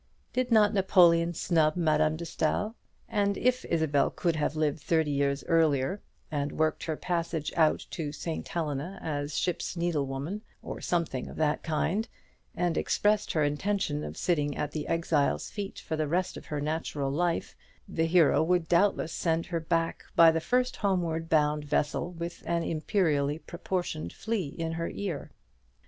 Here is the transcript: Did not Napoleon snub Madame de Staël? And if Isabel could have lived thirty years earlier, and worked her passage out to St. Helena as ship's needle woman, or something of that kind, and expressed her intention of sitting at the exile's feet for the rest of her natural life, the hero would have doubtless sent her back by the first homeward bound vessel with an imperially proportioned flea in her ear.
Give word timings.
Did 0.33 0.51
not 0.51 0.73
Napoleon 0.73 1.35
snub 1.35 1.75
Madame 1.75 2.15
de 2.17 2.25
Staël? 2.25 2.73
And 3.07 3.37
if 3.37 3.63
Isabel 3.65 4.09
could 4.09 4.35
have 4.35 4.55
lived 4.55 4.79
thirty 4.79 5.11
years 5.11 5.43
earlier, 5.43 6.01
and 6.31 6.53
worked 6.53 6.85
her 6.85 6.97
passage 6.97 7.53
out 7.55 7.85
to 7.91 8.11
St. 8.11 8.47
Helena 8.47 8.97
as 8.99 9.37
ship's 9.37 9.77
needle 9.77 10.07
woman, 10.07 10.41
or 10.63 10.81
something 10.81 11.27
of 11.27 11.35
that 11.35 11.61
kind, 11.61 12.07
and 12.55 12.79
expressed 12.79 13.33
her 13.33 13.43
intention 13.43 14.03
of 14.03 14.17
sitting 14.17 14.57
at 14.57 14.71
the 14.71 14.87
exile's 14.87 15.51
feet 15.51 15.77
for 15.77 15.95
the 15.95 16.07
rest 16.07 16.35
of 16.35 16.47
her 16.47 16.59
natural 16.59 17.11
life, 17.11 17.55
the 17.87 18.07
hero 18.07 18.41
would 18.41 18.63
have 18.63 18.69
doubtless 18.69 19.13
sent 19.13 19.45
her 19.45 19.59
back 19.59 20.03
by 20.15 20.31
the 20.31 20.41
first 20.41 20.77
homeward 20.77 21.29
bound 21.29 21.63
vessel 21.63 22.11
with 22.13 22.41
an 22.47 22.63
imperially 22.63 23.37
proportioned 23.37 24.11
flea 24.11 24.47
in 24.47 24.71
her 24.71 24.89
ear. 24.89 25.29